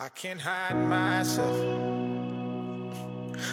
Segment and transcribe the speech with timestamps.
[0.00, 1.56] I can't hide myself.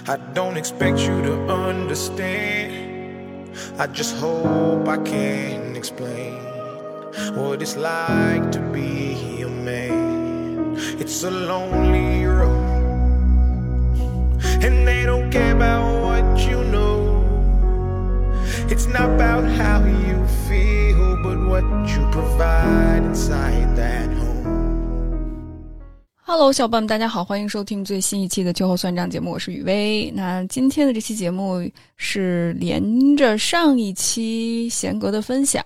[0.07, 2.69] I don't expect you to understand.
[3.79, 6.35] I just hope I can explain
[7.33, 10.75] what it's like to be a man.
[10.99, 13.23] It's a lonely road,
[14.61, 17.25] and they don't care about what you know.
[18.69, 24.24] It's not about how you feel, but what you provide inside that home.
[26.27, 30.09] Hello，小伙伴们，大家好，欢迎收听最新一期的秋后算账节目，我是雨薇。
[30.15, 31.63] 那今天的这期节目
[31.97, 35.63] 是连着上一期贤格的分享，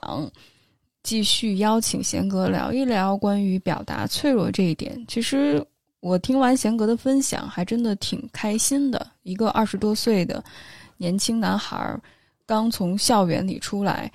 [1.02, 5.02] 继续邀请贤格聊一聊关于表达脆弱这一点。
[5.08, 5.66] 其实
[6.02, 9.08] 我听完贤格的分享，还真的挺开心的。
[9.24, 10.44] 一个二十多岁的
[10.98, 11.98] 年轻男孩，
[12.46, 14.12] 刚从校园里出来，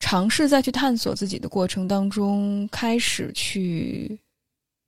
[0.00, 4.18] 尝试再去探索自己的过程当中，开始去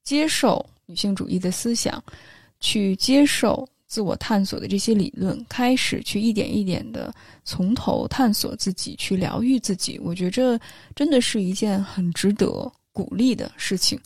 [0.02, 0.66] 接受。
[0.90, 2.02] 女性主义的思想，
[2.58, 7.14] 去接受自我探索的这些理论，开始去一点一点的
[7.44, 10.00] 从头探索自己，去疗愈自己。
[10.02, 10.58] 我觉着
[10.96, 14.00] 真的是一件很值得鼓励的事情。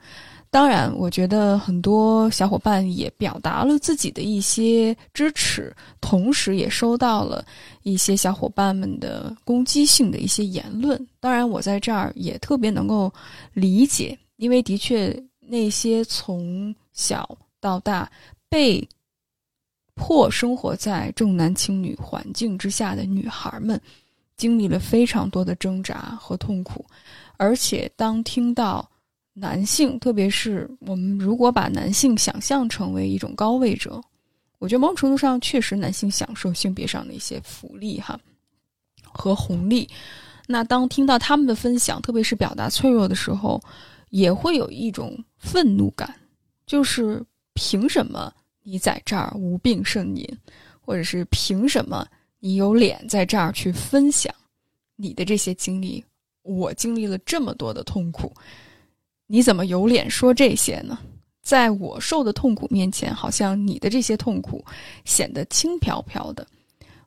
[0.50, 7.42] 当然，我觉得很多小伙伴也表达了自己的一些支持，同时也收到了
[7.82, 11.02] 一些小伙伴们的攻击性的一些言论。
[11.18, 13.10] 当然，我在这儿也特别能够
[13.54, 15.18] 理解，因为的确。
[15.46, 18.10] 那些从小到大
[18.48, 18.88] 被
[19.94, 23.78] 迫生活在重男轻女环境之下的女孩们，
[24.36, 26.84] 经历了非常多的挣扎和痛苦。
[27.36, 28.88] 而且，当听到
[29.34, 34.00] 男性，特别是我们如果把男性想象成为一种高位者，
[34.58, 38.18] 我觉得某种程度上确实男性享受性别上的一些福利哈
[39.02, 39.86] 和红利。
[40.46, 43.60] 那当听到他们的分享，特别是表达脆弱的时候。
[44.10, 46.14] 也会有一种愤怒感，
[46.66, 50.26] 就是凭什么你在这儿无病呻吟，
[50.80, 52.06] 或者是凭什么
[52.38, 54.34] 你有脸在这儿去分享
[54.96, 56.04] 你的这些经历？
[56.42, 58.32] 我经历了这么多的痛苦，
[59.26, 60.98] 你怎么有脸说这些呢？
[61.42, 64.64] 在我受的痛苦面前，好像你的这些痛苦
[65.04, 66.46] 显得轻飘飘的。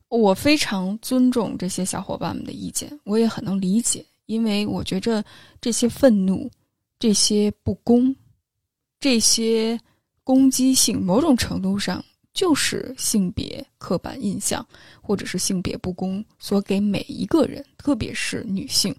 [0.10, 5.24] 我非常尊重这些小伙伴们的意见，我也很能理解，因为我觉着
[5.60, 6.50] 这些愤怒。
[7.00, 8.16] 这些不公，
[9.00, 9.80] 这些
[10.24, 12.04] 攻击性，某种程度上
[12.34, 14.66] 就是性别刻板印象，
[15.02, 18.96] 或者是性别不公所给每一个人，特别是女性，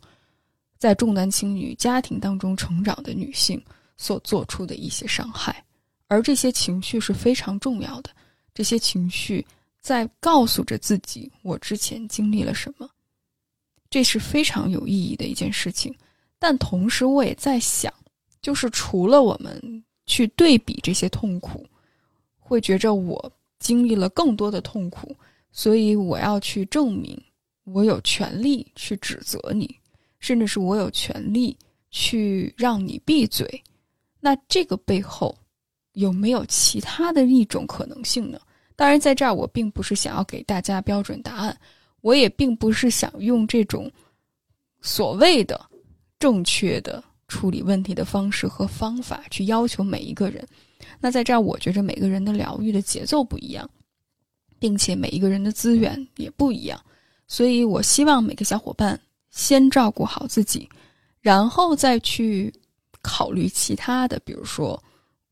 [0.78, 3.62] 在重男轻女家庭当中成长的女性
[3.96, 5.64] 所做出的一些伤害。
[6.06, 8.10] 而这些情绪是非常重要的，
[8.54, 9.44] 这些情绪
[9.80, 12.88] 在告诉着自己：我之前经历了什么，
[13.90, 15.94] 这是非常有意义的一件事情。
[16.38, 17.92] 但同时，我也在想，
[18.40, 21.64] 就是除了我们去对比这些痛苦，
[22.40, 25.14] 会觉着我经历了更多的痛苦，
[25.52, 27.16] 所以我要去证明
[27.62, 29.72] 我有权利去指责你，
[30.18, 31.56] 甚至是我有权利
[31.92, 33.62] 去让你闭嘴。
[34.18, 35.32] 那这个背后
[35.92, 38.40] 有没有其他的一种可能性呢？
[38.74, 41.56] 当然，在这儿我并不是想要给大家标准答案，
[42.00, 43.88] 我也并不是想用这种
[44.80, 45.68] 所谓的。
[46.20, 50.44] 正确的处理问题的方式和方法，去要求每一个人。
[50.98, 53.68] 那在这儿，我觉着每个人的疗愈的节奏不一样，
[54.58, 56.80] 并且每一个人的资源也不一样。
[57.26, 58.98] 所以我希望每个小伙伴
[59.30, 60.68] 先照顾好自己，
[61.20, 62.52] 然后再去
[63.02, 64.18] 考虑其他的。
[64.24, 64.82] 比如说，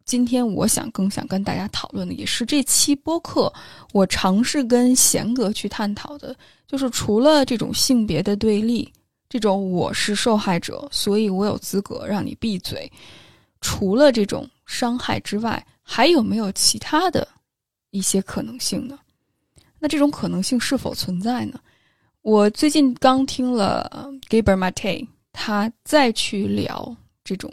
[0.05, 3.53] 今天我想更想跟大家讨论的，也是这期播客
[3.93, 6.37] 我尝试跟贤哥去探讨的，
[6.67, 8.93] 就是除了这种性别的对立。
[9.37, 12.91] 这种我是受害者，所以我有资格让你闭嘴。
[13.61, 17.29] 除了这种伤害之外，还有没有其他的
[17.91, 18.99] 一些可能性呢？
[19.79, 21.61] 那这种可能性是否存在呢？
[22.23, 27.53] 我最近刚听了 Gabriel Mate，他再去聊这种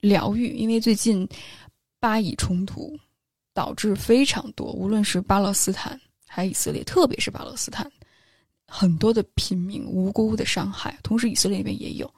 [0.00, 1.26] 疗愈，因为最近
[1.98, 2.94] 巴以冲突
[3.54, 5.98] 导致非常多，无论是巴勒斯坦
[6.28, 7.90] 还以色列，特别是巴勒斯坦。
[8.66, 12.12] 很多的平民无辜的伤害，同时以色列那边也有，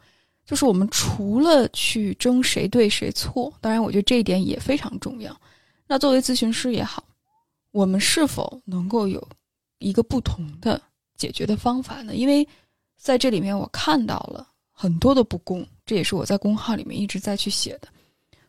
[0.46, 5.38] 就是我们除了去争谁对谁错，当然我觉得这一点也非常重要。
[5.86, 7.04] 那作为咨询师也好，
[7.70, 9.26] 我们是否能够有
[9.78, 10.80] 一个不同的
[11.16, 12.14] 解决的方法呢？
[12.14, 12.46] 因为
[12.96, 17.88] 在这里面我看到了很多的不公，这也是我在公号里面一直在去写的。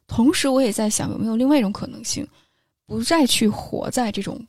[0.07, 2.27] 同时我也在想，有没有另外一种可能性，
[2.85, 4.43] 不再去活在这种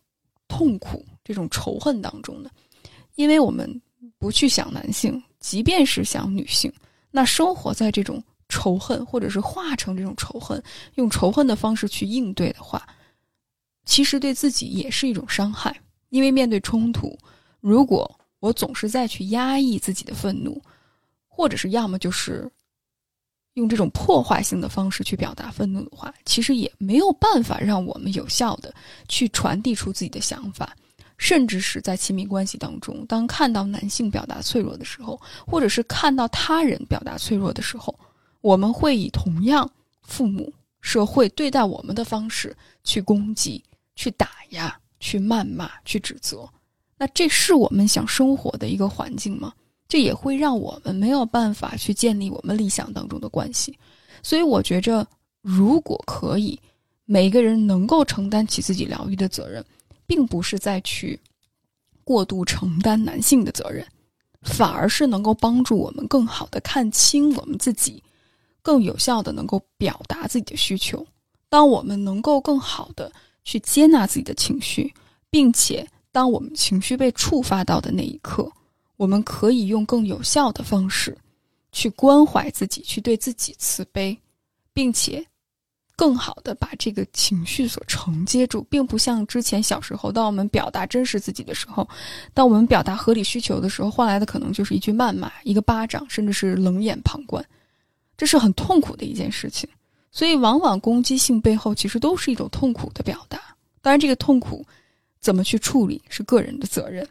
[0.49, 2.51] 痛苦、这种仇恨当中呢？
[3.21, 3.69] 因为我们
[4.17, 6.73] 不去想男性，即便是想女性，
[7.11, 10.63] 那生活在这种仇恨，或者是化成这种仇恨，
[10.95, 12.83] 用仇恨的方式去应对的话，
[13.85, 15.79] 其实对自己也是一种伤害。
[16.09, 17.15] 因为面对冲突，
[17.61, 20.59] 如果我总是在去压抑自己的愤怒，
[21.29, 22.51] 或者是要么就是
[23.53, 28.75] 用这种破坏性的方式去表达愤怒的话，其实也没有办法让我们有效的
[29.11, 30.75] 去传递出自己的想法。
[31.21, 37.97] 甚至是在亲密关系当中，当看到男性表达脆弱的时候，或者是看到他人表达脆弱的时候，
[38.41, 39.71] 我们会以同样
[40.01, 40.51] 父母、
[40.81, 43.63] 社会对待我们的方式去攻击、
[43.95, 46.49] 去打压、去谩骂、去指责。
[46.97, 49.53] 那这是我们想生活的一个环境吗？
[49.89, 53.79] 这也会让我们没有办法去建立我们理想当中的关系。
[54.23, 55.07] 所以，我觉着，
[55.43, 56.59] 如果可以，
[57.05, 59.63] 每个人能够承担起自己疗愈的责任。
[60.11, 61.17] 并不是在去
[62.03, 63.87] 过度承担男性的责任，
[64.43, 68.03] 反而是能够帮助我们更好的看清我们自己，
[68.61, 71.07] 更有效的能够表达自己的需求。
[71.49, 73.13] 当我们能够更好的
[73.45, 74.93] 去接纳自己的情绪，
[75.31, 78.51] 并且当我们情绪被触发到的那一刻，
[78.97, 81.17] 我们可以用更有效的方式
[81.71, 84.19] 去关怀自己，去对自己慈悲，
[84.73, 85.25] 并且。
[86.01, 91.87] 更好的把这个情绪所承接住，并不像之前小时候，当我们表达真实自己的时候，
[92.33, 97.45] 当我们表达合理需求的时候，换来的可能就是一句谩骂、一个巴掌，甚至是冷眼旁观，
[98.17, 99.69] 这是很痛苦的一件事情。
[100.11, 103.39] 所以，往往攻击性背后其实都是一种痛苦的表达。
[103.83, 104.65] 当然，这个痛苦
[105.21, 107.07] 怎么去处理是个人的责任。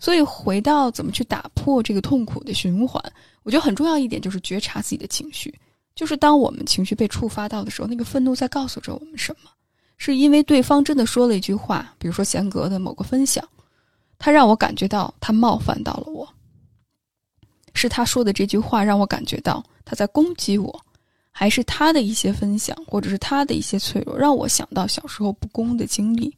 [0.00, 3.00] 所以，回到怎么去打破这个痛苦的循环，
[3.44, 5.54] 我觉得很重要一点就是觉察自己的情绪。
[5.94, 9.50] 就是当我们情绪被触发到的时候，那个愤怒在告诉着我们什么？
[9.98, 13.46] 是因为对方真的说了一句话，比如说贤格的某个分享，
[14.18, 16.28] 他让我感觉到他冒犯到了我，
[17.74, 20.84] 是他说的这句话让我感觉到他在攻击我，
[21.30, 26.34] 还是他的一些分享，或者是他的一些脆弱，让我想到小时候不公的经历，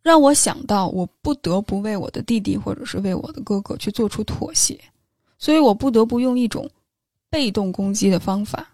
[0.00, 4.78] 让我想到我不得不为我的弟弟或者是为我的哥哥去做出妥协，
[5.38, 6.70] 所以我不得不用一种。
[7.30, 8.66] 被动攻击的方法，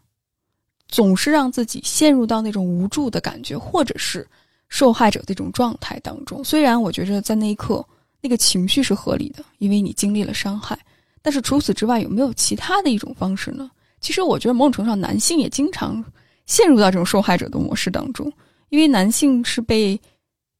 [0.88, 4.26] 总是让自己陷入到那种无助的感觉，或者是
[4.68, 6.42] 受害者这种状态当中。
[6.44, 7.84] 虽然我觉着在那一刻
[8.20, 10.78] 那个情绪是合理的，因为你经历了伤害，
[11.20, 13.70] 但是除此之外，有没有其他的一种方式呢？
[14.00, 16.04] 其实我觉得某种程度上，男性也经常
[16.46, 18.32] 陷入到这种受害者的模式当中，
[18.68, 19.98] 因为男性是被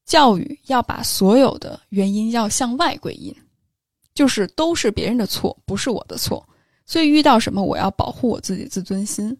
[0.05, 3.33] 教育要把所有的原因要向外归因，
[4.13, 6.45] 就是都是别人的错，不是我的错。
[6.85, 9.35] 所以遇到什么，我要保护我自己的自尊心，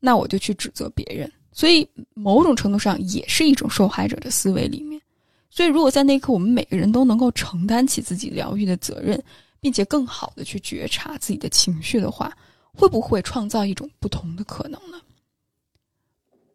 [0.00, 1.30] 那我就去指责别人。
[1.52, 5.00] 所以某种程度上也是一种受害者的思维里面。
[5.48, 9.22] 所以如果在那一刻，我们每个人都能够承担起自己疗愈的责任，
[9.60, 12.36] 并且更好的去觉察自己的情绪的话，
[12.72, 15.00] 会不会创造一种不同的可能呢？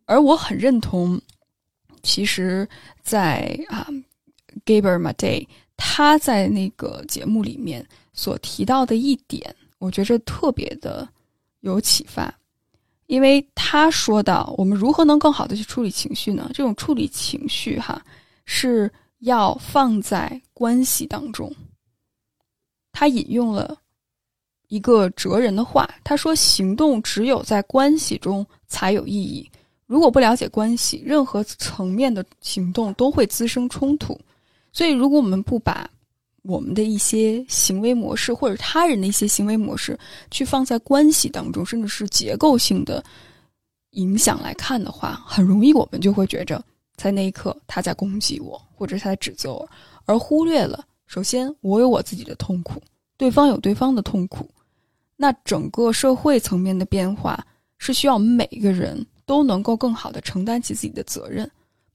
[0.04, 1.21] 而我很认同，
[2.04, 2.68] 其实，
[3.01, 3.88] 在啊
[4.66, 9.56] ，Gabriel m a d e 他在那个节目里面所提到的一点。
[9.80, 11.08] 我觉着特别的
[11.62, 12.34] 有启发，
[13.08, 16.52] 因为他说到我们如何能更好的去处理情绪呢？
[16.54, 18.02] 这种处理情绪哈
[18.46, 21.54] 是要放在关系当中。
[22.92, 23.78] 他引用了
[24.68, 29.50] 一个哲人的话，他说：“行动只有在关系中才有意义。
[29.86, 34.19] 如果不了解关系，任何层面的行动都会滋生冲突。
[34.71, 35.90] 所以，如果我们不把……”
[36.44, 39.98] 我们的一些行为模式，或者他人的一些行为模式，
[40.31, 43.04] 去放在关系当中，甚至是结构性的
[43.92, 46.64] 影响来看的话，很容易我们就会觉着，
[46.96, 49.69] 在那一刻他在攻击我，或者他在指责我，
[50.06, 52.81] 而忽略了首先我有我自己的痛苦，
[53.18, 54.50] 对方有对方的痛苦，
[55.16, 57.46] 那整个社会层面的变化
[57.78, 61.50] 是需要我们每一个人都能够更好的承担起自己的责任，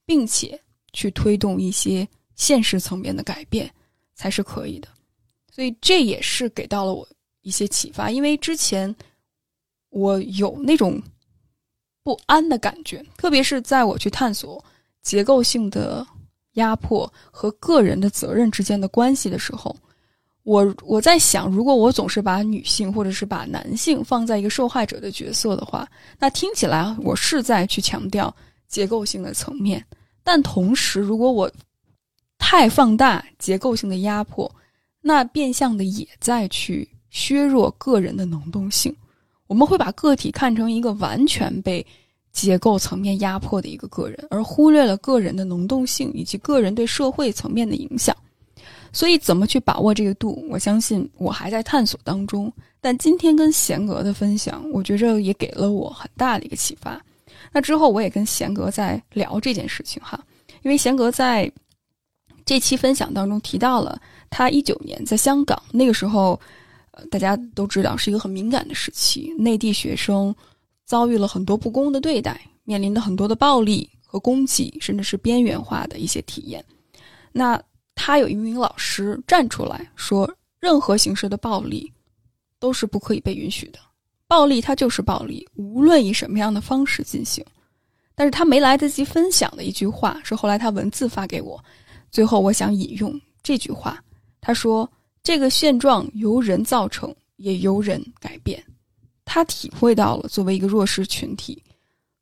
[0.05, 0.59] 并且
[0.93, 3.71] 去推动一些现实层面的改变。
[4.15, 4.87] 才是可以的，
[5.53, 7.07] 所以这也是给到了我
[7.41, 8.09] 一些启发。
[8.09, 8.93] 因为之前
[9.89, 11.01] 我有那种
[12.01, 14.63] 不安的感觉，特别是在我去探索
[15.03, 16.05] 结构性的
[16.53, 19.75] 压迫和个人的责任之间的关系的时候，
[20.43, 28.33] 我我在想，如果我总是把女性或者是把男性放在一个受害者的角色的话，那听起来我是在去强调
[28.67, 29.85] 结构性的层面，
[30.23, 31.51] 但同时，如果我
[32.37, 34.49] 太放大结构性的压迫，
[35.01, 38.95] 那变相的也在去削弱个人的能动性。
[39.47, 41.85] 我们会把个体看成一个完全被
[42.31, 48.15] 结构层面压迫的一个个人，而忽略了个人的能动性以及个人对社会层面的影响。
[48.91, 52.51] 所以怎么去把握这个度，我相信我还在探索当中。
[52.79, 57.01] 但今天跟贤格的分享，我觉着也给了我很大的一个启发。
[57.51, 60.23] 那之后我也跟贤格在聊这件事情哈，
[60.63, 61.51] 因为贤格在
[62.45, 63.99] 这期分享当中提到了
[64.29, 66.39] 他一九年在香港那个时候，
[67.09, 70.33] 大家都知道是一个很敏感的时期，内地学生
[70.85, 76.63] 遭遇了很多不公的对待，面临的很多的暴力和攻击，甚至是边缘化的一些体验。
[77.31, 77.59] 那
[77.95, 81.91] 他有一名老师站出来说，任何形式的暴力
[82.59, 83.79] 都是不可以被允许的。
[84.27, 87.43] 暴力它就是暴力，无论以什么样的方式进行。
[88.15, 91.63] 但是他没来得及分享的一句话，是后来他文字发给我。
[92.11, 94.01] 最后我想引用这句话，
[94.41, 94.89] 他说
[95.23, 98.63] ：“这个现状由人造成，也由人改变。”
[99.25, 101.61] 他体会到了作为一个弱势群体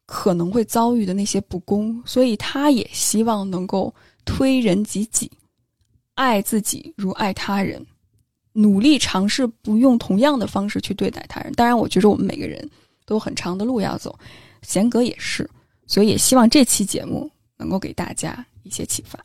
[0.06, 3.94] 可能会遭遇的那些不公，所以他也希望能够
[4.26, 5.30] 推人及己。
[6.16, 7.84] 爱自己如爱他人，
[8.52, 11.52] 努力尝试不用同样的方式去对待他人。
[11.54, 12.70] 当然，我觉得我们每个人
[13.06, 14.18] 都有很长的路要走，
[14.62, 15.50] 贤格也是，
[15.88, 19.20] 所以也希望这期节目能够给大家一些启发。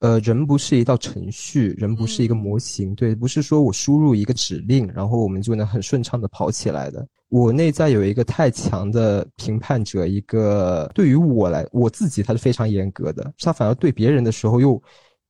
[0.00, 7.06] 呃，人不是一道程序，人不是一个模型，对，不是说我输入一个指令，然后我们就能很顺畅的跑起来的。
[7.28, 14.82] 我内在有一个太强的评判者，一个对于我来，我自己他是非常严格的，他反而对别人的时候又。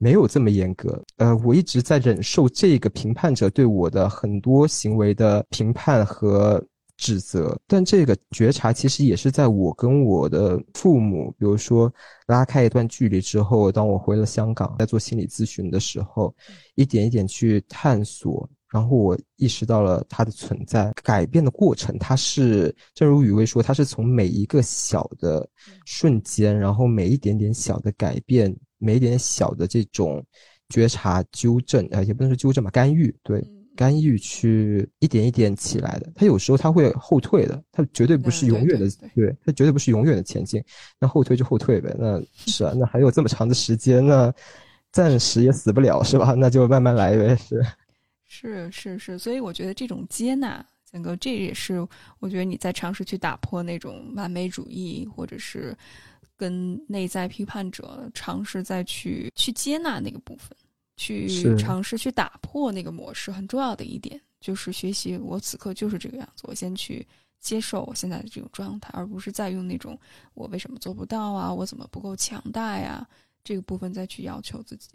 [0.02, 6.58] 没有这么严格，呃，我一直在忍受这个评判者对我的很多行为的评判和
[7.00, 11.90] 指责，但这个觉察其实也是在我跟我的父母，比如说
[12.26, 16.34] 拉开一段距离之后，当我回了香港，在做心理咨询的时候，
[16.74, 25.48] 一点一点去探索，然后我意识到了它的存在，改变的过程，它是正如雨薇说，它是从每一个小的
[25.86, 28.54] 瞬间，然后每一点点小的改变。
[28.82, 30.24] 每一点小的这种
[30.70, 33.38] 觉察、纠正，呃，也不能说纠正吧，干预，对，
[33.76, 36.12] 干预去一点一点起来的。
[36.14, 40.62] 他有时候他会后退的，他绝对不是永远的，对他绝对不是永远的前进。
[40.98, 44.32] 那后退就后退呗，那是啊，那还有这么长的时间，那
[44.92, 46.34] 暂时也死不了，是吧？
[46.38, 47.64] 那就慢慢来呗，是。
[48.26, 51.86] 是是是，所以我觉得这种接纳，整个这也是
[52.18, 55.76] 我觉得你在尝试去打破那种完美主义，或者是。
[56.36, 60.56] 跟内在批判者尝试再去去接纳那个部分，
[61.00, 65.16] 去尝试去打破那个模式，很重要的一点就是学习。
[65.16, 67.06] 我此刻就是这个样子，我先去
[67.40, 69.98] 接受我现在的这种状态，而不是再用那种
[70.34, 73.06] 我为什么做不到啊，我怎么不够强大呀
[73.42, 74.90] 这个部分再去要求自己。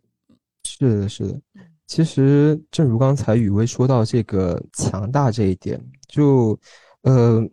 [0.63, 1.41] 是的，是的。
[1.87, 6.59] 其实正如刚才雨薇说到这个强大这一点，就
[7.01, 7.43] 呃。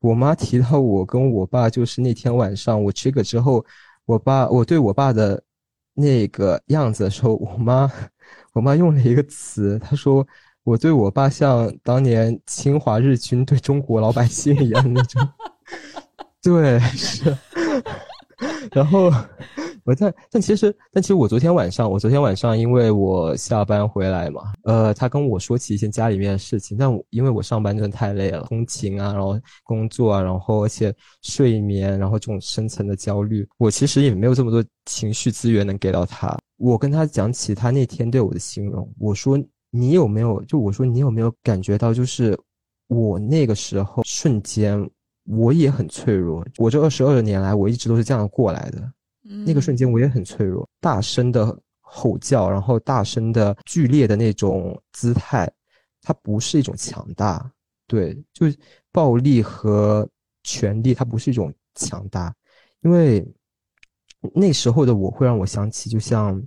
[0.00, 3.66] 我妈提到我跟我爸，就是那天晚上我 trigger 之后，
[4.04, 5.42] 我爸我对我爸的
[6.00, 7.90] 那个样子的时候，我妈
[8.52, 10.24] 我妈用了一个词，她说
[10.62, 15.28] 我对我爸像当年侵华日军对中国老百姓一样那种，
[16.40, 17.36] 对，是，
[18.72, 19.10] 然后。
[19.84, 36.36] 我但但其实但其实我昨天晚上我昨天晚上因为我下班回来嘛，呃，他跟我说起一些家里面的事情，但我因为我上班真的太累了，通勤啊，然后工作啊，然后而且睡眠，然后这种深层的焦虑，我其实也没有这么多情绪资源能给到他。
[36.58, 42.38] 我跟他讲起他那天对我的形容，我说你有没有就我说你有没有感觉到就是
[42.88, 44.78] 我那个时候瞬间
[45.28, 48.92] 我也很脆弱，我这二十二年来我一直都是这样过来的。
[49.44, 55.50] 那个瞬间我也很脆弱，大声的吼叫，然后大声的剧烈的那种姿态，
[56.00, 57.52] 它不是一种强大，
[57.86, 58.56] 对，就是
[58.90, 60.08] 暴力和
[60.44, 62.34] 权力，它不是一种强大，
[62.80, 63.26] 因为
[64.32, 66.42] 那时候的我会让我想起，就像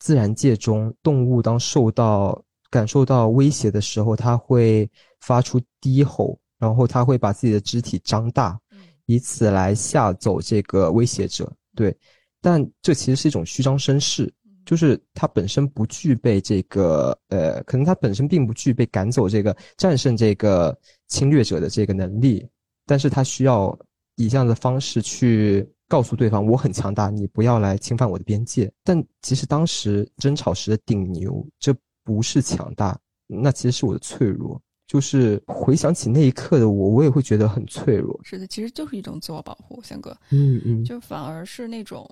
[0.00, 8.58] 自然界中动物当受到感受到威胁的时候，它会发出低吼，然后他会把自己的肢体张大，
[9.06, 11.50] 以此来吓走这个威胁者。
[11.74, 11.96] 对，
[12.40, 14.32] 但这其实是一种虚张声势，
[14.66, 22.46] 就是他本身不具备这个，呃，可能他本身并不具备赶走这个、战胜这个侵略者的这个能力，
[22.84, 23.78] 但是他需要
[24.16, 28.70] 以这样的方式去告诉对方我很强大，你不要来侵犯我的边界。
[28.82, 34.60] 但其实当时争吵时的顶牛，这不是强大，那其实是我的脆弱。
[34.88, 38.18] 就是回想起那一刻的我，我也会觉得很脆弱。
[38.24, 40.16] 是的，其实就是一种自我保护，翔哥。
[40.30, 42.08] 嗯嗯，就反而是那种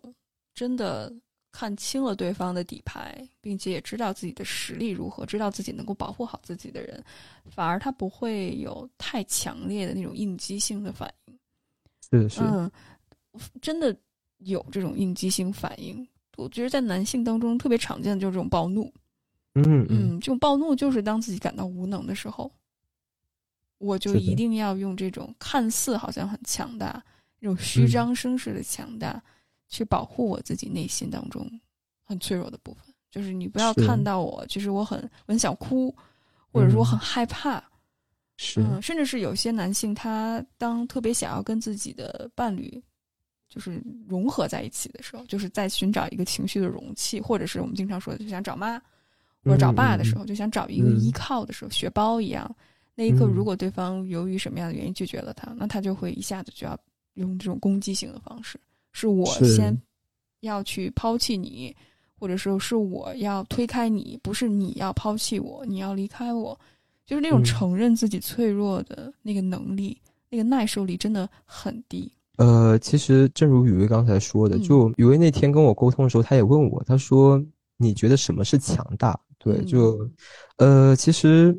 [0.55, 1.11] 真的
[1.51, 7.03] 看清了对方的底牌，并且也知道自己的实力如何，知道自己能够保护好自己的人，
[7.47, 11.39] 反而他不会有太强烈的那种应激性的反应。
[12.11, 12.71] 是是，嗯，
[13.63, 13.97] 真的
[14.41, 16.07] 有这种应激性反应。
[16.37, 18.93] 我觉得在男性当中特别常见的就是这种暴怒。
[19.55, 22.53] 嗯嗯，这种暴怒就是当自己感到无能的时候，
[23.79, 27.03] 我就一定要用这种看似好像很强大、
[27.41, 29.23] 这种虚张声势的强大，
[29.69, 31.49] 去保护我自己内心当中
[32.03, 32.95] 很脆弱的部分。
[33.11, 35.95] 就是你不要看到我，其实我很我很想哭，
[36.53, 37.63] 或者说我很害怕。
[38.37, 42.83] 是，嗯，甚至是有些男性，他当特别想要跟自己的伴侣
[43.49, 48.79] 就是融合在一起的时候，就是在寻找一个情绪的容器，或者是我们经常说的，就想找妈
[49.43, 52.55] 或者找爸的时候，就想找一个依靠的时候，血包一样。
[52.97, 56.77] 那一刻，如果对方由于什么样的原因拒绝了他，那他就会一下子就要
[57.15, 58.59] 用这种攻击性的方式，
[58.93, 59.79] 是我先
[60.41, 61.77] 要去抛弃你，
[62.19, 66.59] 或者说是我要推开你，不是你要抛弃我，你要离开我。
[67.05, 69.97] 就是那种承认自己脆弱的那个能力，
[70.29, 72.11] 那个耐受力真的很低。
[72.37, 77.41] 呃，其实正如雨薇刚才说的，就雨薇那天跟我沟通的时候，他也问我，他说
[77.79, 80.11] ：“你觉得什么是强大？”对，就，
[80.57, 81.57] 呃，其实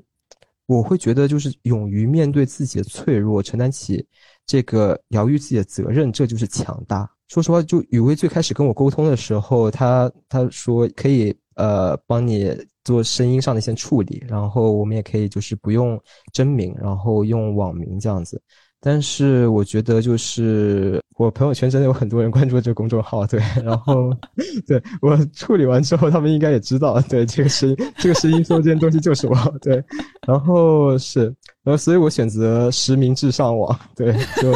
[0.68, 4.06] 我会觉得，就是勇于面对自己的脆弱，承担起
[4.46, 7.10] 这个疗愈自己的责任，这就是强大。
[7.28, 12.56] 说实话，就雨薇最开始跟我沟通的时候，他他说可以呃帮你。
[12.88, 18.42] 做声音上的一些处理，然后我们也可以就是不用真名，然后用网名这样子。
[18.88, 24.16] 但是我觉得就是我朋友圈真的有很多人关注这个公众号，对，然后
[24.66, 29.84] 对我处理完之后，他们应该也知道，对这个声音，这个声音说这件东西就是我，对，
[30.26, 31.26] 然后是，
[31.64, 34.54] 然后所以我选择实名制上网，对，就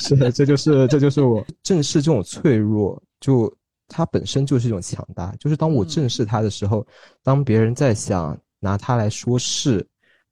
[0.00, 3.54] 是这就是这就是我正视这种脆弱就。
[3.86, 6.84] 它本身就是一种强大，就是当我正视它的时候，
[7.22, 9.86] 当别人在想拿它来说事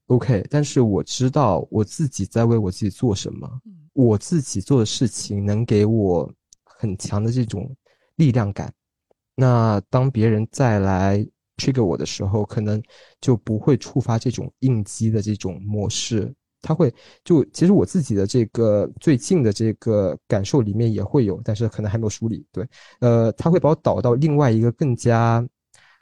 [0.07, 3.49] ，OK，但是我知道我自己在为我自己做什么，
[3.93, 6.31] 我自己做的事情能给我
[6.65, 7.75] 很强的这种
[8.17, 8.73] 力量感。
[9.35, 12.83] 那当别人再来 trigger 我的时候，可能
[13.21, 16.33] 就不会触发这种应激的这种模式。
[16.65, 16.95] 他会
[17.25, 22.47] 就其实我自己的这个最近的这个感受里面也会有，但是可能还没有梳理。
[22.53, 22.65] 对，
[23.01, 25.45] 呃，他会把我导到另外一个更加、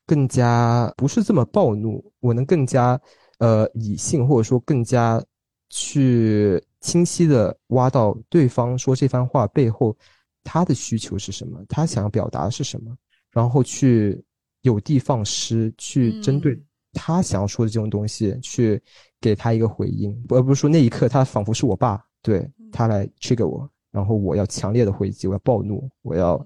[0.04, 3.00] 更加不是这么暴怒，我能更加
[3.40, 5.22] 呃理性，或者说更加
[5.68, 9.94] 去清晰的挖到对方说这番话背后
[10.42, 12.96] 他的需求是什么，他想要表达的是什么，
[13.30, 14.24] 然后去
[14.62, 16.58] 有的放矢，去针对
[16.92, 18.82] 他想要说的这种东西去。
[19.22, 26.42] 给他一个回应，而不是说那一刻他仿佛是我爸，对他来 trigger 我，然后我要强烈的回击，我要暴怒，我要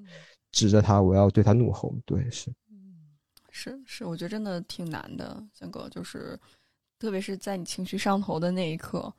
[0.51, 3.15] 指着他，我要对他怒吼，对，是，嗯，
[3.49, 6.37] 是是，我觉得真的挺难的，三哥，就是
[6.99, 9.13] 特别是在你情绪上头的那一刻。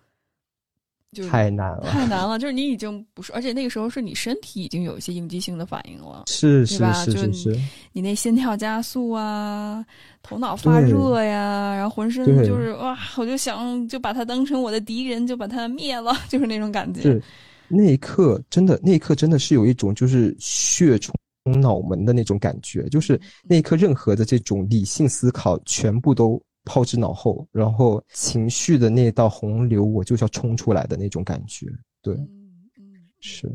[1.11, 2.38] 就太难了，太难了！
[2.38, 7.59] 就是你已经不是，而且那个时候是你身体已经有一些应激性的反应了，是是是是是，
[7.93, 9.85] 你那心跳加速啊，
[10.21, 17.03] 头脑发热呀，然后浑身就是哇，我就想就把它当成我的敌人，就把它灭了， 就是那种感觉。
[17.03, 17.23] 是
[17.69, 21.15] 那一刻真的，那一刻真的是有一种就是血冲
[21.61, 26.41] 脑门的那种感觉，就是那一刻任何的这种理性思考全部都。
[26.65, 31.67] 抛之脑后，然后情绪的那道洪流，我就是要冲出来的那种感觉。
[32.01, 33.47] 对，嗯，是。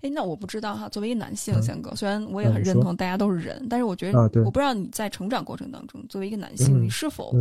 [0.00, 7.34] 哎，那我不知道哈，作为一个男性，翔哥，虽然我也很认同大家都是人，但是我觉得，我不知道你在成长过程当中，作为一个男性，你是否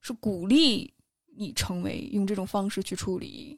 [0.00, 0.92] 是鼓励
[1.36, 3.56] 你成为用这种方式去处理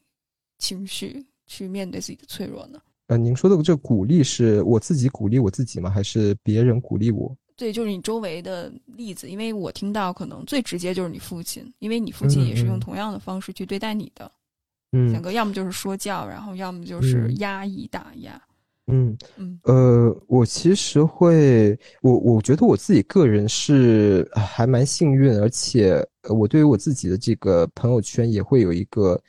[0.59, 2.79] 情绪，去面对自己的脆弱呢？
[3.07, 5.89] 呃，您说的这鼓励是我自己鼓励我自己吗？
[5.89, 7.35] 还是别人鼓励我？
[7.59, 14.31] 对，就是你周围的例子，因为我听到可能最直接就是你父亲，因为你父亲也是用同样的方式去对待你的，
[14.93, 18.41] 嗯，两个要么就是说教，然后要么就是压抑打压，
[18.87, 29.21] 嗯嗯，呃，我其实会，我我觉得我自己个人是还蛮幸运，而且我对于我自己的这个朋友圈也会有一个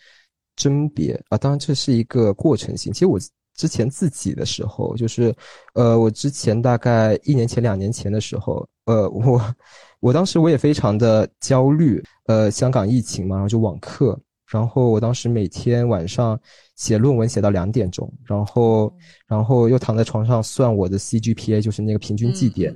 [0.56, 3.20] 甄别啊，当然这是一个过程性，其实我。
[3.60, 5.36] 之前自己的时候，就是，
[5.74, 9.56] 呃，我之前大概一年前、两年前的时候，呃，我，
[10.00, 14.18] 我当时我也非常的焦虑，呃，香港疫情嘛，然后就网课，
[14.48, 16.40] 然后我当时每天晚上
[16.78, 18.94] 写论文写到两点钟，然后，
[19.28, 22.74] 然后又躺在床上算我的 CGPA，就是那个平均绩点，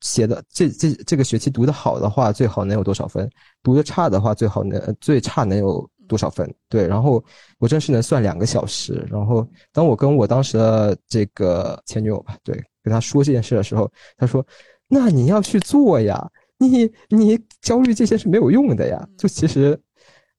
[0.00, 3.28] 写的这这这个学期读的好的话，最好能有多少分？
[3.62, 5.86] 读的差的话，最好能最差能有。
[6.08, 6.52] 多少分？
[6.68, 7.22] 对，然后
[7.58, 9.06] 我真是能算两个小时。
[9.10, 14.44] 然后当我跟我当时的这个前女友吧，对，跟她说这件事的时候，她说
[14.88, 19.78] ：“那你要去做呀，你你焦虑这些是没有用的呀。”就其实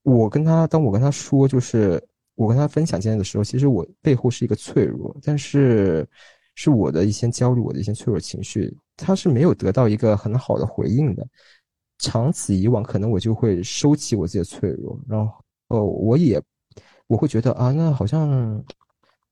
[0.03, 2.01] 我跟她，当我跟她说，就是
[2.35, 6.07] 我跟她分享这件的时候，其实我背后是一个脆弱，但是
[6.55, 11.27] 是我的一些焦虑，我的一些脆弱情绪她是没有得到一个很好的回应的。
[11.99, 15.33] 长此以往，可能我就会收起我自己的脆弱，然后
[15.69, 16.41] 呃，我也
[17.07, 18.63] 我会觉得啊，那好像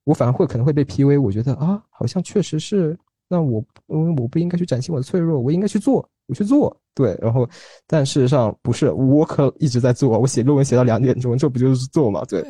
[0.03, 1.21] 我反而会可能会被 PUA。
[1.21, 6.75] 我觉得啊，好像确实是，那我嗯，我不应该去展现我的脆弱，我应该去做，我去做。
[6.93, 7.47] 对，然后
[7.87, 12.23] 但事实上不是，我可一直在做，我写论文写到两点钟，这不就是做嘛？
[12.25, 12.41] 对，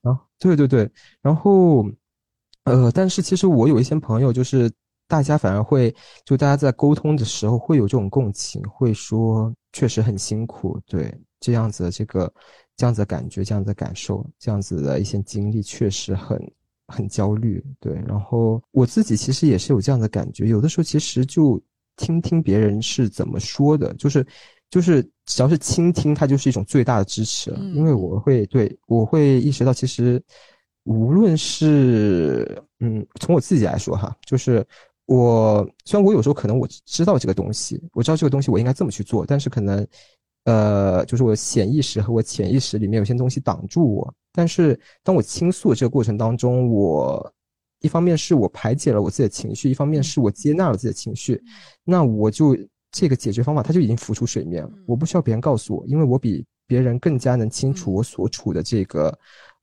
[0.00, 1.84] 然后对对对，然后
[2.64, 4.70] 呃，但是其实我有一些朋友就是。
[5.08, 12.32] 大家反而会，就大家在沟通的时候会有这种共情，会说确实很辛苦，对这样子的这个
[12.82, 16.36] 这样子的感觉，这样子的感受，这样子的一些经历，确实很
[16.88, 17.94] 很焦虑，对。
[18.08, 21.62] 然后我自己其实也是有这样的感觉，有的时候其实就
[21.96, 24.26] 听听别人是怎么说的，就是
[24.68, 30.20] 就是只要是倾听，它就是一种最大的支持，因为我会对我会意识到，其实
[30.82, 34.66] 无论是嗯，从我自己来说哈，就是。
[35.06, 39.86] 我虽然我有时候可能我知道这个东西，我知道这个东西我应该这么去做，但是可能，
[40.44, 44.14] 呃，就是我潜意识和我潜意识里面有些东西挡住我。
[44.32, 47.32] 但是当我倾诉这个过程当中，我
[47.80, 51.42] 一方面是我排解了我自己的情绪，一方面是我接纳了自己的情绪，
[51.84, 52.56] 那我就
[52.90, 54.70] 这个解决方法它就已经浮出水面了。
[54.86, 59.16] 我不需要别人告诉我，因为我比别人更加能清楚我所处的这个。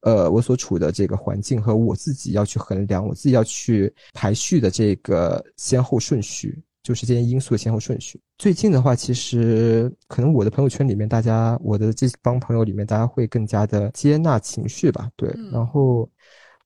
[0.04, 6.58] 呃，我所处的这个环境和我自己要去衡量，我自己要去排序的这个先后顺序，
[6.90, 8.20] 就是这些因素的先后顺序。
[8.40, 16.10] 最近的话，其实可能我的朋友圈里面，大家我的这帮朋友里面，大家会更加的接纳情绪吧，对，然后。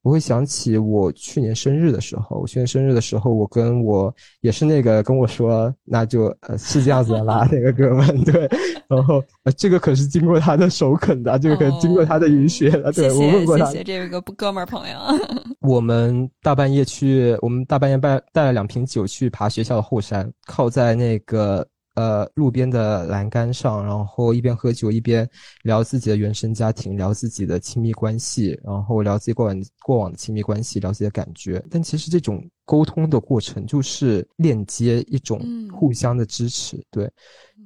[0.04, 8.48] 我会想起我去年生日的时候，我去年生日的时候，我跟我也是那个跟我说，那就呃是这样子的啦，那个哥们， 对，
[8.88, 13.66] 然后呃这个可是经过他的首肯的，这个可是经过他的允许的，对我问过他。
[13.68, 14.98] 谢谢这个哥们儿朋友。
[15.62, 21.66] 我们大半夜去，我们大半夜带带了两瓶酒去爬学校的后山，靠在那个。
[21.96, 25.30] 呃，路边的栏杆上，然后一边喝酒一边
[25.64, 31.64] 聊自己的原生家庭，聊自己的亲密关系，然后聊自己过往过往的亲密关系，聊自己的感觉。
[31.70, 35.40] 但其实这种沟通的过程就是链接一种
[35.72, 36.84] 互相的支持。
[36.90, 37.08] 对，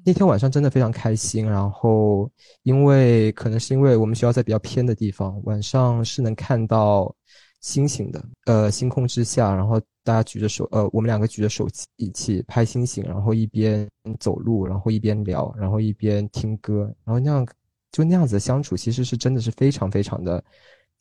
[0.03, 1.49] 那天晚上真的非常开心。
[1.49, 2.29] 然后，
[2.63, 7.15] 因为可能是因为我们学校在比较偏的地方，晚上是能看到。
[7.59, 13.89] 星星的，呃，星空之下，然后大家举着手，呃，我们两个举着手机一起拍星星，然后一边
[14.19, 17.45] 走路，然后一边聊，然后一边听歌，然后那样
[17.91, 20.43] 就那样子的相处，其实是真的是非常非常的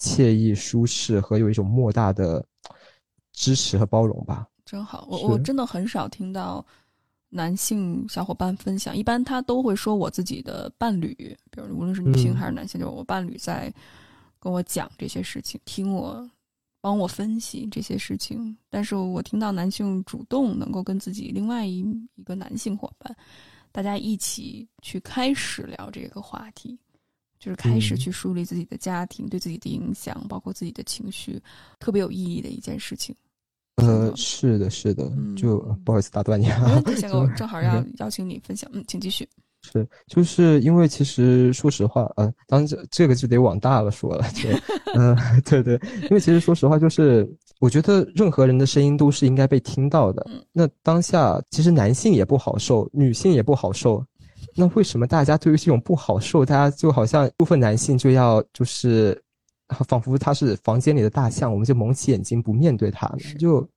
[0.01, 2.45] 惬意、舒适和有一种莫大的
[3.33, 4.49] 支持和包容吧。
[4.65, 6.65] 真好，我我真的很少听到
[7.29, 11.15] 男性小伙伴分享，一般他都会说我自己的伴侣，
[11.51, 13.73] 比如无论是女性还是男性，就是我伴侣在
[14.41, 16.29] 跟我讲这些事情，听我。
[16.87, 21.81] 帮我分析这些事情，但是我听到男性主动能够跟自己另外一
[22.15, 23.13] 一个男性伙伴，
[23.73, 26.79] 大家一起去开始聊这个话题，
[27.41, 31.43] 就是开始去梳理自己的家庭对自己的影响，包括自己的情绪，
[31.81, 33.13] 特别有意义的一件事情。
[33.83, 39.29] 呃，是的，是的，就不好意思打断你啊，先哥，我正好要邀请你分享，嗯，请继续。
[39.73, 44.49] 是，就是因为其实说实话，呃，当然这这个就得往大了说了，就，
[44.95, 50.25] 嗯，对对，因为其实说实话，就是我觉得任何人的声音都是应该被听到的。
[50.53, 54.05] 那当下其实男性也不好受，女性也不好受，
[54.55, 59.21] 那为什么大家对于这种不好受，大家就好像部分男性就要就是，
[59.89, 63.69] 仿佛他是房间里的大象，我们就蒙起眼睛不面对他，就。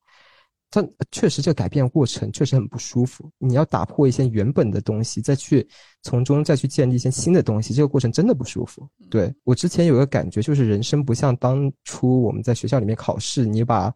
[0.71, 3.29] 但确实，这个改变过程确实很不舒服。
[3.39, 5.67] 你要打破一些原本的东西，再去
[6.03, 8.87] 从中再去建立一些新的东西，这个过程真的不舒服。
[9.09, 13.91] 对我之前有个感觉，就是人生不像当初我们在学校里面考试，你把，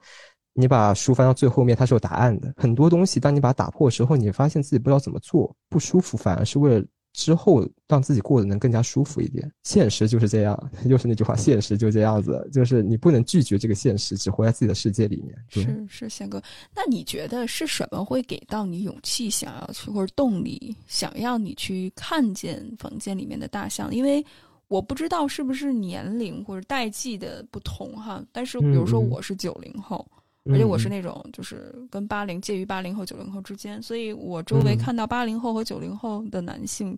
[0.53, 2.51] 你把书翻到最后面，它是有答案的。
[2.57, 6.85] 很多东西，当你把它打破的时候，你发现自己不知道怎么做，不舒服，反而是为了。
[7.13, 9.49] 之后让自己过得能更加舒服一点。
[9.63, 15.37] 现实就是这样， 又是那句话，现实就这样子，就是你不能拒绝这个现实，只活在自己的世界里面。
[15.49, 16.41] 是是，宪哥，
[16.75, 23.93] 那你觉得是什么会给到你勇气，想要去或者动力，想要你去看见房间里面的大象？
[23.93, 24.25] 因为
[24.67, 30.05] 我不知道是不是年龄或者代际的不同哈，但是比如说我是九零后。
[30.51, 36.97] 而且我是那种，就是跟八零介于八零后九零后之间，所以我周围看到八零后和九零后的男性，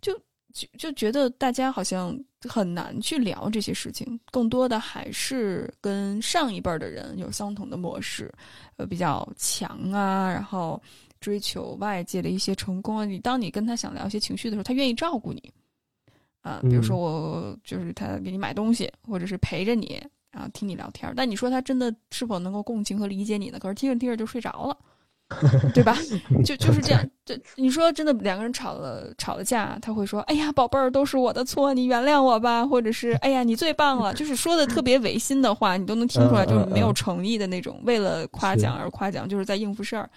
[0.00, 0.18] 就
[0.54, 8.32] 就就觉得大家好像很难去聊这些事情，更多的还是跟上一辈的人有相同的模式，
[8.76, 10.80] 呃，比较强啊，然后
[11.20, 13.04] 追求外界的一些成功啊。
[13.04, 15.52] 你当你跟他想聊一些情绪的时候，他愿意照顾你，
[16.40, 20.02] 啊，比如说我就是他给你买东西，或者是陪着你。
[20.34, 23.58] 然后听你聊天，但你说他真的是否能够共情和理解你呢？
[23.60, 24.76] 可是听着听着就睡着了，
[25.72, 25.96] 对吧？
[26.44, 27.00] 就就是这样。
[27.24, 40.10] 这你说真的，两个人吵了吵了架，他会说：“哎呀，宝贝儿，都是我的错，你原谅我吧。”或者是“哎呀，你最棒了。”就是说的特别违心的话，你都能听出来，就是没有诚意的那种，为了夸奖而夸奖，就是在应付事儿。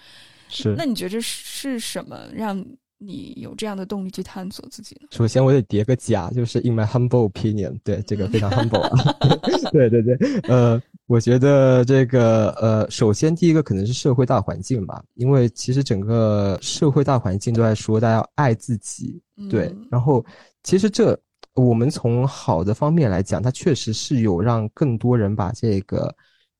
[0.48, 0.74] 是。
[0.76, 2.64] 那你觉得是什么让？
[3.00, 5.06] 你有这样的动力去探索自己呢？
[5.12, 9.16] 首先，我得叠个甲，就是 in my humble opinion，对这个非常 humble 啊。
[9.70, 10.16] 对对对，
[10.48, 19.72] 呃，我觉得这个呃，首先第一个可能是社会大环境吧，因为其实整个社会大环境都在说大家要爱自己，对。
[19.88, 20.24] 然后，
[20.64, 21.16] 其实这
[21.54, 26.12] 我们从好的方面来讲，它确实是有让更多人把这个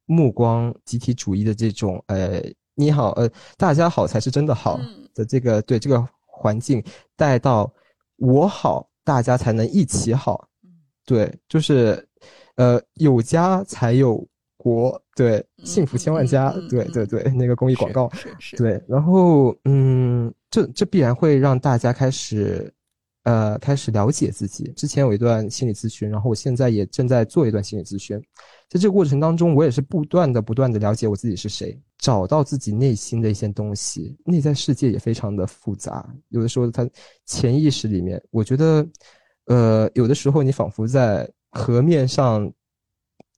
[0.07, 2.41] 目光集体主义的这种呃，
[2.77, 4.79] 你好，呃，大家好才是真的好
[5.15, 6.09] 的这个对这个。
[6.39, 6.83] 环境
[7.17, 7.71] 带到
[8.17, 10.49] 我好，大家才能一起好。
[11.05, 12.07] 对，就是，
[12.57, 18.11] 呃，有家才有国，对，幸福千万家，对对对，那个公益广告，
[18.57, 18.83] 对。
[18.87, 22.71] 然后，嗯，这这必然会让大家开始，
[23.29, 24.73] 呃，开始了解自己。
[24.75, 28.19] 之前有一段心理咨询，然后我现在也正在做一段心理咨询。
[28.71, 34.17] 在这个过程当中，我也是不断的、不断的了解我自己是谁，找到自己内心的一些东西。
[34.25, 36.89] 内在世界也非常的复杂，有的时候，它
[37.27, 38.89] 潜意识里面，我觉得，
[39.45, 42.51] 呃，有的时候你仿佛在河面上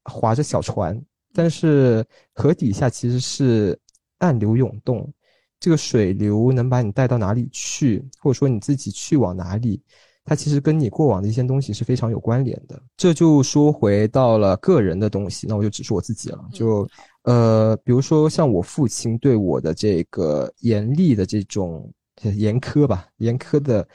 [0.04, 0.96] 划着小船，
[1.34, 3.76] 但是河底下其实是
[4.18, 5.12] 暗流涌动，
[5.60, 9.80] 这个水流能把你带到哪里去，或者说你自己去往哪里？
[10.24, 12.80] 它其实跟你过往的一些东西是非常有关联的。
[12.96, 16.38] 这就说回到了个人的东西，那我就只说我自己了。
[16.52, 16.88] 就，
[17.22, 21.90] 呃，比如说像我父亲对我的这个严厉的这种
[22.22, 23.86] 严苛吧，严苛的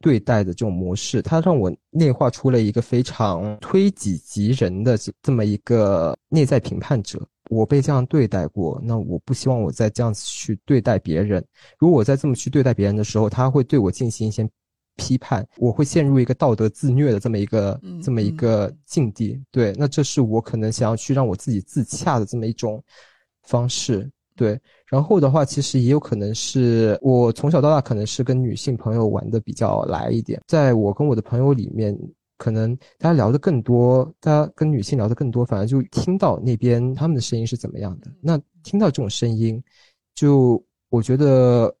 [0.00, 7.20] 对待的这种模式，它让我内化出了一个非常推己及人的这么一个内在评判者。
[7.50, 11.44] 我被这样对待过，那我不希望我再这样子去对待别人。
[11.78, 14.48] 如果我再这么去对待别人的时候，他会对我进行一些。
[14.96, 22.80] 批判我会陷入一个道德自虐的这么一个这么一个境地，对，那这是我可能想要去让我自己自洽的这么一种
[23.42, 24.56] 方式，对。
[24.86, 31.92] 然后的话，其实也有可能是我从小到大可能是跟女性朋友玩的比较来一点，在我跟我的朋友里面，
[32.36, 38.10] 可能大家聊的更多，大家跟女性聊的更多，反而就听到那边他们的声音是怎么样的。
[38.20, 39.62] 那听到这种声音，
[40.14, 41.74] 就我觉得。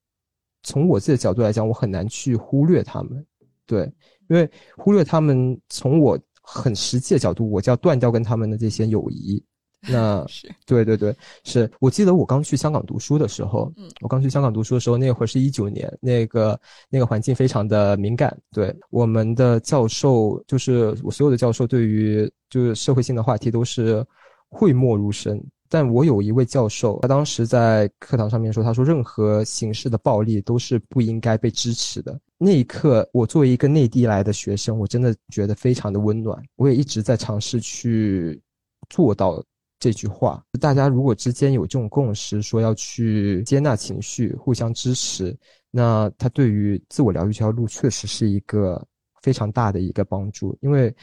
[0.66, 3.22] 从我自己的角度来讲，我很难去忽略他们，
[3.66, 3.82] 对，
[4.30, 9.44] 因为忽略他们，从我很实际的角度，我就要断掉跟他们的这些友谊。
[9.92, 24.04] 那是对对对，是我记得我刚去香港读书的时候，嗯，我刚去香港读书的时候，那会儿是一九年，那个那个环境非常的敏感，对，我们的教授就是我所有的教授，对于就是社会性的话题都是
[24.48, 25.42] 讳莫如深。
[25.66, 36.40] 但我有一位教授，他当时在课堂上面说：“他说任何形式的暴力都是不应该被支持的。”那一刻，我作为一个内地来的学生，我真的觉得非常的温暖。
[36.54, 38.40] 我也一直在尝试去
[38.88, 39.42] 做到
[39.78, 40.42] 这句话。
[40.60, 45.36] 大家如果之间有这种共识，说要去接纳情绪，互相支持，
[45.70, 48.82] 那他对于自我疗愈这条路确实是一个
[49.22, 50.94] 非常大的一个帮助，因为。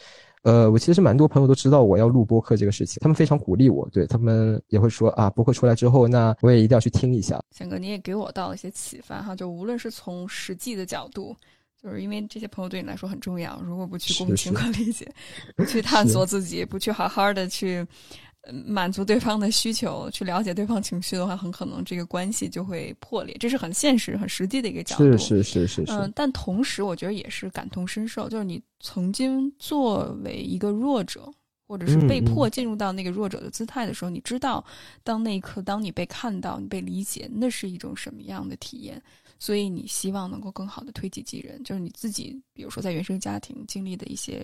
[0.44, 7.40] 呃，我其实蛮多朋友都知道我要录播客这个事情，他们非常鼓励我，对他们也会说啊，播客出来之后，那我也一定要去听一下。
[7.52, 11.36] 翔哥，你也给我到了一些启发哈，就无论是从实际的角度，
[11.80, 15.08] 就是因为这些朋友对你来说很重要，如果不去共情和理解，
[15.56, 17.86] 不去探索自己，不去好好的去。
[18.66, 23.38] 满足对方的需求，去了解对方情绪的话，很可能这个关系就会破裂。
[23.40, 25.04] 这是很现实、很实际的一个角度。
[25.16, 25.92] 是是是是是。
[25.92, 28.28] 嗯，但同时，我觉得也是感同身受。
[28.28, 31.32] 就是你曾经作为一个弱者，
[31.68, 34.66] 或者是被迫进入到那个弱者的姿态的时候，你知道，
[35.04, 39.00] 当那一刻，当你被看到、你被理解，那是一种什么样的体验？
[39.38, 41.64] 所以你希望能够更好的推己及人。
[41.64, 44.44] 就是你自己，比如说在原生家庭经历的一些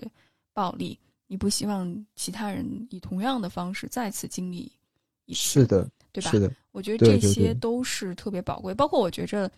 [0.54, 0.96] 暴力。
[1.28, 4.72] 你不希望其他人以同样的方式再次经历
[5.26, 6.30] 一次，是的，对吧？
[6.30, 8.74] 是的，我觉得这些都是特别宝贵。
[8.74, 9.48] 包括我觉着，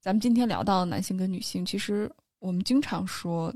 [0.00, 3.52] 咱们今天聊到男性跟女性，其实我们经常说，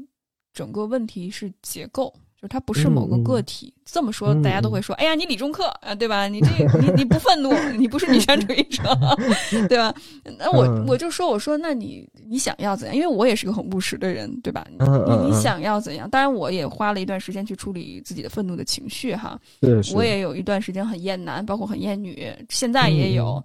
[0.52, 2.12] 整个问题是结构。
[2.40, 6.26] 就他不是某个个体，这么说大家都会说：“哎呀，你理中客啊，对吧？
[6.26, 6.48] 你这
[6.80, 8.82] 你你不愤怒，你不是女权主义者，
[9.68, 9.94] 对吧？”
[10.38, 12.96] 那我我就说：“我说，那你你想要怎样？
[12.96, 14.66] 因为我也是个很务实的人，对吧？
[14.78, 16.08] 你你想要怎样？
[16.08, 19.38] 当然，我也花了一段时间去处理自己的愤怒的情绪，哈。
[19.94, 23.44] 我也有一段时间很厌男，包括很厌女，现在也有。”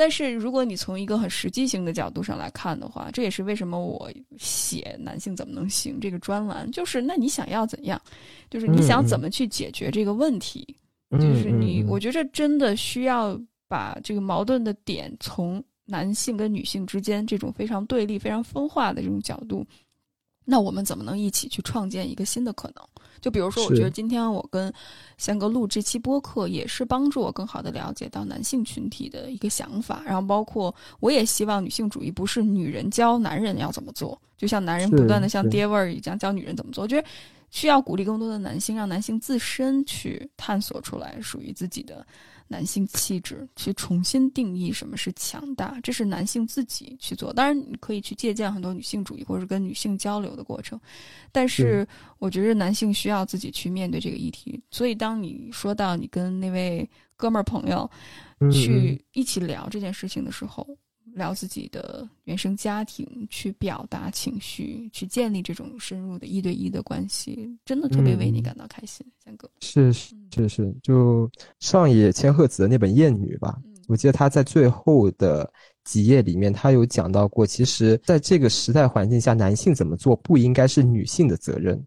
[0.00, 8.00] 但是，如果你从一个很实际性的角度上来看的话，这也是为什么我写“男性怎么能行”这个专栏，就是那你想要怎样，
[8.48, 10.66] 就是你想怎么去解决这个问题，
[11.10, 19.62] 就是你，我觉得真的需要把这个矛盾的点从男性跟女性之间这种非常对立、非常分化的这种角度，
[20.46, 22.82] 那我们怎么能一起去创建一个新的可能？
[23.20, 24.72] 就比如说，我觉得今天我跟
[25.18, 30.02] 贤哥录这期播客，也是帮助我更好的了解到男性群体的一个想法。
[30.04, 36.82] 然后，包括我也希望女性主义不是女人教男人要怎么做，就像男人不断的像爹味儿一样教女人怎么做。
[36.82, 37.06] 我觉得
[37.50, 42.06] 需要鼓励更多的男性，让男性自身去探索出来属于自己的。
[42.50, 47.32] 男性气质去重新定义什么是强大，这是男性自己去做。
[47.32, 50.78] 当然，你可以去借鉴很多女性主义或者跟女性交流的过程，
[51.30, 51.86] 但是
[52.18, 54.60] 我觉得男性需要自己去面对这个议题。
[54.68, 57.88] 所以，当你说到你跟那位哥们儿朋友
[58.50, 60.66] 去一起聊这件事情的时候。
[61.14, 69.50] 聊自己的原生家庭，去表达情绪，去建立这种深入的一对一的关系，真的特别为你感到开心，三哥。
[69.60, 73.58] 是是是是，就上野千鹤子的那本《艳女》吧，
[73.88, 81.84] 我记得她在最后的几页里面，她有讲到过，其实在这个时代环境下，男性怎么做不应该是女性的责任，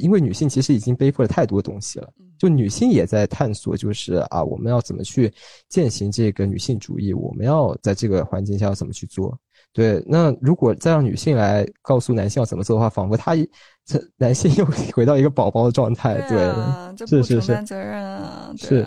[0.00, 2.12] 因为女性其实已经背负了太多东西了。
[2.38, 5.32] 就女性也在探索，就是啊，我们要怎么去
[5.68, 7.14] 践行这个女性主义？
[7.14, 9.36] 我们要在这个环境下要怎么去做？
[9.72, 13.34] 对，那如果再让女性来告诉男性要怎么做的话，仿佛他
[13.84, 16.14] 这男性又回到一个宝宝的状态。
[16.28, 18.86] 对，是承担，责任啊，是，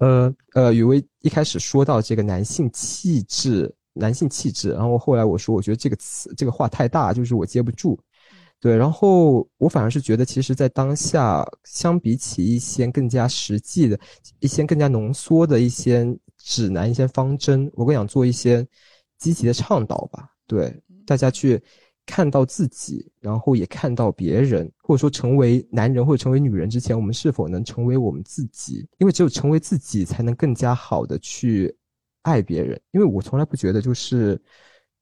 [0.00, 7.98] 呃呃，雨薇一开始说到这个男性气质，男性气质，然后后来我说，我觉得这个词这个话太大，就是我接不住。
[8.60, 13.98] 对，然后我反而是觉得，其实，在当下，相比起一些更加实际的、
[14.38, 18.66] 一些更加浓缩的一些指南、一些方针，我更想做一些
[19.16, 20.28] 积极的倡导吧。
[20.46, 21.58] 对，大家去
[22.04, 28.86] 看到自己，然后也看到别人，或者说成为男人或者成为女人之前，我们是否能成为我们自己？
[28.98, 31.74] 因为只有成为自己，才能更加好的去
[32.24, 32.78] 爱别人。
[32.90, 34.38] 因为我从来不觉得就是。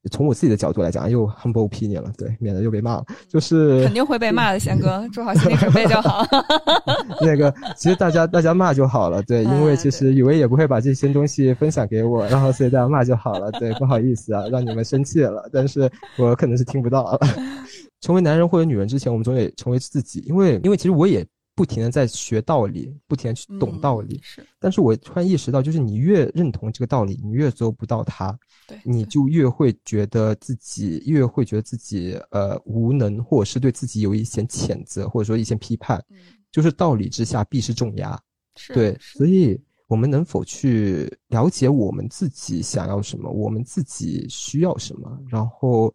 [0.09, 3.05] 从我自己的角度来讲，又 humble opinion 了，对，免得又被骂了。
[3.29, 6.25] 就是肯定会被骂的，贤哥，做好心理准备就好。
[7.21, 17.21] 那个，其实大家大家骂就好了，对，因为其实以为也不会把这些东西分享给我，然后所以大家骂就好了，对，不好意思啊，让你们生气了，但是我可能是听不到了。
[18.01, 21.27] 成为男人或者女人之前，我们总得成为自己，因为因为其实我也。
[21.59, 24.21] 不停的在学道理，不停的去懂道理。
[24.23, 35.99] 是，但是我突然意识到，就是你越认同这个道理，你越做不到它，对，你就越会觉得自己越会觉得自己呃无能，或者是对自己有一些谴责，或者说一些批判。
[36.11, 36.18] 嗯，
[36.53, 38.16] 就是道理之下必是重压。
[38.55, 45.92] 是，对，所以我们能否去了解我们自己想要什么，我们自己需要什么，然后，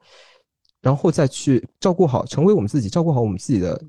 [0.82, 3.82] 然后再去照顾好，成为我们自己，照顾好我们自己的。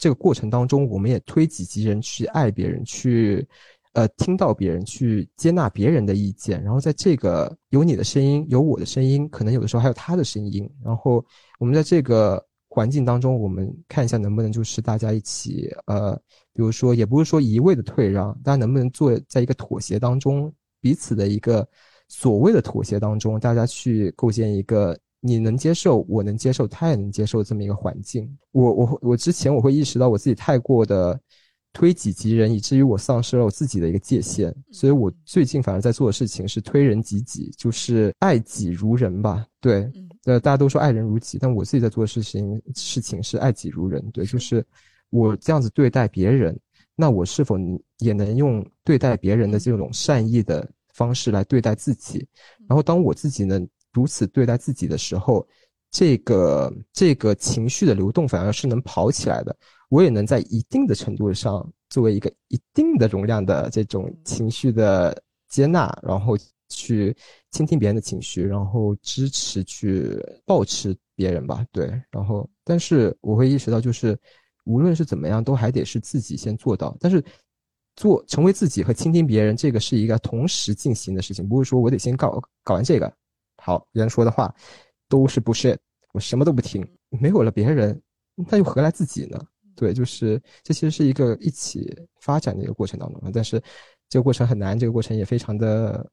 [0.00, 3.46] 这个过程当中，我们也推己及人，去爱别人，去，
[3.92, 6.64] 呃，听到别人，去接纳别人的意见。
[6.64, 10.66] 然后在这个有你的声音，有我的声音，可能有的时候还有他的声音。
[10.82, 11.22] 然后
[11.58, 16.16] 我们在这个环境当中，我们看一下能不能就是大家一起，呃，
[16.54, 21.68] 比如说也不是说一味的退让，大家能不能做在一个妥协当中，彼此的一个
[22.08, 24.98] 所谓的妥协当中，大家去构建一个。
[25.20, 28.26] 你能接受，我能接受，他也能接受这么一个环境。
[28.52, 31.20] 我我我之前我会意识到我自己太过的
[31.74, 34.54] 推己及人，以至于我丧失了我自己的一个界限。
[34.72, 39.46] 所以我最近反而在做的事情是推人及己，就是爱己如人吧。
[39.60, 39.90] 对，
[40.24, 44.02] 呃，大家都说爱人如己，但我自己在做的事情事情是爱己如人。
[44.12, 44.64] 对，就是
[45.10, 46.58] 我这样子对待别人，
[46.96, 47.58] 那我是否
[47.98, 52.26] 也能用对待别人的这种善意的方式来对待自己？
[52.66, 53.60] 然后当我自己呢？
[53.92, 55.46] 如此对待自己的时候，
[55.90, 59.56] 这个这个情绪的流动反而是能跑起来的。
[59.88, 67.16] 我也能在一定的程度上作为一个一定的容量的这种情绪的接纳，然后去
[67.50, 71.66] 倾听别人的情绪，然后支持去抱持别人吧。
[71.72, 74.16] 对，然后但是我会意识到，就是
[74.64, 76.96] 无论是怎么样，都还得是自己先做到。
[77.00, 77.20] 但是
[77.96, 83.12] 做成为自己和倾听别人，这个是一个同时进行的事情，不是说我得先搞搞完这个。
[83.60, 84.54] 好，别人说的话
[85.08, 85.78] 都是不是，
[86.12, 86.86] 我什么都不听。
[87.10, 88.00] 没有了别人，
[88.48, 89.40] 那又何来自己呢？
[89.76, 93.62] 对，就是这其实是一个一起发展的一个过程当中，但是
[94.08, 96.10] 这个过程很难，这个过程也非常的，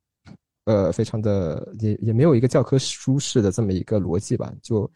[0.66, 4.90] 呃，非常的也也没有一个教科书式的这么一个逻辑吧，就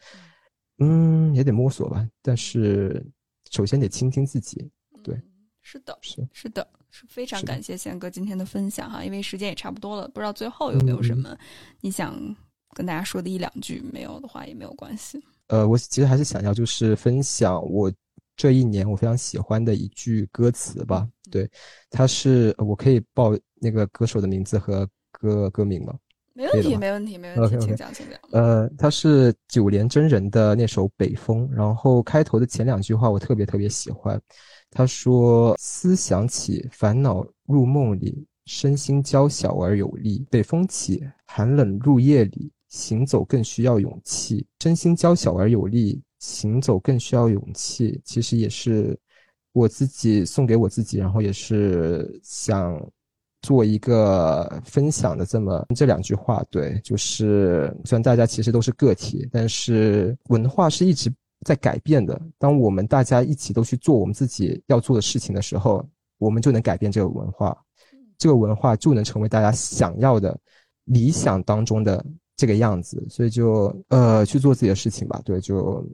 [0.78, 2.06] 嗯也得摸索吧。
[2.22, 3.04] 但是
[3.50, 4.70] 首先得倾听自己，
[5.02, 5.20] 对，
[5.60, 6.66] 是的，是是的。
[6.94, 11.34] 是非常感谢宪哥今天的分享哈，因为时间也差不多了，不知道最后有没有什么
[11.80, 12.14] 你想
[12.74, 15.20] 跟大家说的一两句，没有的话也没有关系。
[15.48, 17.92] 呃，我其实还是想要就是分享我
[18.36, 21.48] 这一年我非常喜欢的一句歌词吧，对，
[21.90, 25.94] 它是我可以报那个歌手的名字和歌歌名吗？
[26.34, 28.18] 没问题，没问题，没问题，请讲，请讲。
[28.32, 34.18] 呃，它是九连真人的那首《北风》，然后开头的前两句话我特别特别喜欢。
[34.70, 40.26] 他说：“思想起，烦恼入梦里，身心娇小而有力。
[40.30, 44.44] 北风起，寒冷入夜里，行走更需要勇气。
[44.60, 48.00] 身心娇小而有力，行走更需要勇气。
[48.04, 48.98] 其实也是
[49.52, 52.76] 我自己送给我自己，然后也是想。”
[53.42, 61.12] 做一个分享的这么这两句话，对，就是虽然大家其实都是个体，但是文化是一直
[61.44, 62.16] 在改变的。
[62.38, 65.84] 当我们大家一起都去做我们自己要做的事情的时候，
[66.18, 67.58] 我们就能改变这个文化，
[68.16, 70.38] 这个文化就能成为大家想要的
[70.84, 72.06] 理想当中的
[72.42, 73.06] 这个样子。
[73.08, 75.88] 所以就呃去做自己的事情吧，对，就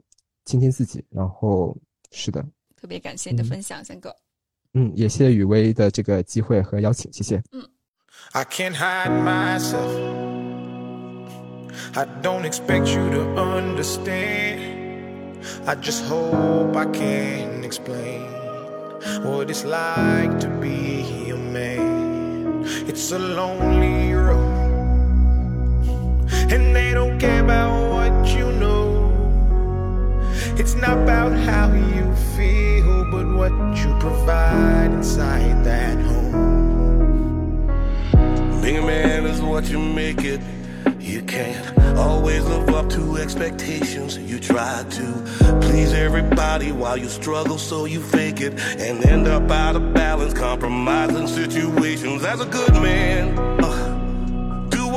[0.45, 1.05] 倾听自己。
[1.11, 1.77] 然后
[2.09, 2.43] 是的，
[2.75, 4.11] 特别感谢你的分享，三哥。
[4.73, 7.39] 嗯，也谢谢雨薇的这个机会和邀请，谢谢。
[7.51, 7.63] 嗯。
[8.31, 9.89] I can't hide myself.
[11.93, 14.59] I don't expect you to understand.
[15.65, 18.27] I just hope I can explain
[19.23, 22.63] what it's like to be a man.
[22.87, 24.28] It's a lonely road,
[26.51, 29.11] and they don't care about what you know.
[30.57, 36.29] It's not about how you feel, but what you provide inside that home.
[38.61, 40.41] Being a man is what you make it.
[40.99, 44.17] You can't always live up to expectations.
[44.17, 49.49] You try to please everybody while you struggle, so you fake it and end up
[49.49, 52.23] out of balance, compromising situations.
[52.23, 53.78] As a good man, uh,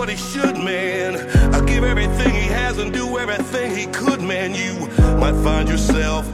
[0.02, 1.14] what he should, man.
[1.54, 4.52] I give everything he has and do everything he could, man.
[4.52, 4.74] You
[5.16, 6.26] might find yourself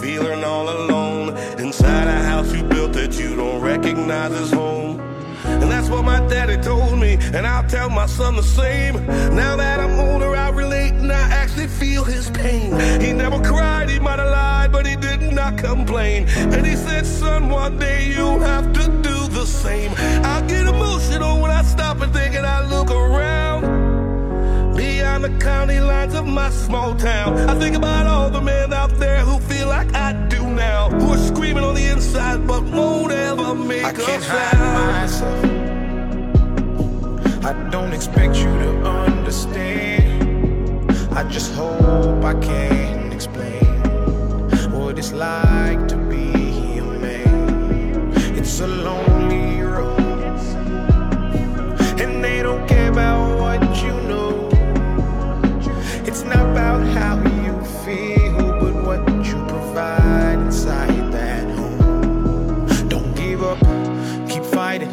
[0.00, 4.98] feeling all alone inside a house you built that you don't recognize as home.
[5.44, 8.94] And that's what my daddy told me, and I'll tell my son the same.
[9.36, 12.72] Now that I'm older, I relate and I actually feel his pain.
[13.02, 16.26] He never cried, he might have lied, but he did not complain.
[16.54, 19.19] And he said, son, one day you'll have to do
[26.30, 27.36] of my small town.
[27.48, 31.12] I think about all the men out there who feel like I do now, who
[31.12, 35.44] are screaming on the inside but won't ever make I can't hide myself.
[37.44, 38.70] I don't expect you to
[39.04, 40.10] understand.
[41.12, 43.74] I just hope I can explain
[44.70, 48.12] what it's like to be a man.
[48.38, 49.19] It's a lonely
[57.90, 62.66] feel, but what you provide inside that home.
[62.88, 63.58] Don't give up,
[64.28, 64.90] keep fighting.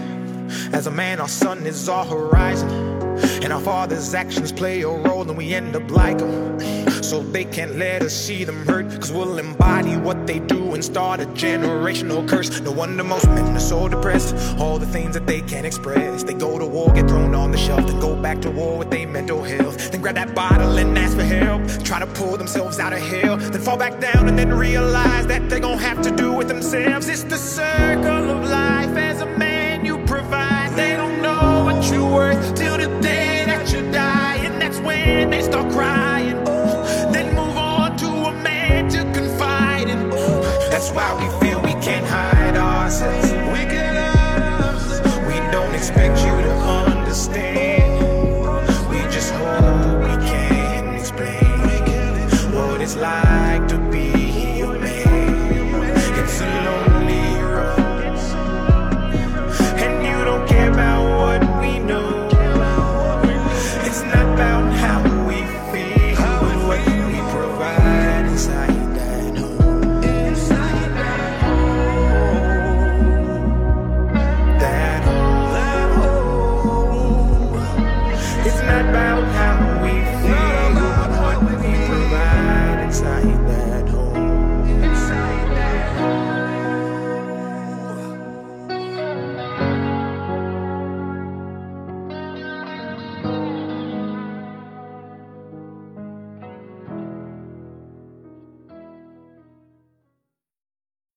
[0.74, 2.97] As a man, our sun is our horizon.
[3.43, 6.59] And our father's actions play a role, and we end up like them
[7.07, 8.89] so they can't let us see them hurt.
[8.99, 12.59] Cause we'll embody what they do and start a generational curse.
[12.61, 14.36] No wonder most men are so depressed.
[14.59, 16.24] All the things that they can't express.
[16.24, 18.89] They go to war, get thrown on the shelf, then go back to war with
[18.89, 19.91] their mental health.
[19.91, 21.61] Then grab that bottle and ask for help.
[21.84, 25.49] Try to pull themselves out of hell, then fall back down and then realize that
[25.49, 27.07] they're gonna have to do it themselves.
[27.07, 28.26] It's the circle
[40.88, 43.33] That's why we feel we can't hide ourselves.
[43.51, 45.01] We can ourselves.
[45.27, 46.16] We don't expect